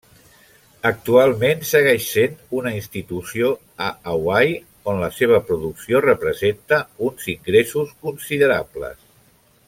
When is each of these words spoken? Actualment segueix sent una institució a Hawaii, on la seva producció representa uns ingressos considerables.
Actualment 0.89 1.59
segueix 1.71 2.05
sent 2.13 2.31
una 2.61 2.71
institució 2.77 3.51
a 3.89 3.91
Hawaii, 4.13 4.55
on 4.93 5.03
la 5.05 5.11
seva 5.21 5.39
producció 5.53 6.01
representa 6.09 6.81
uns 7.11 7.29
ingressos 7.39 7.93
considerables. 8.07 8.97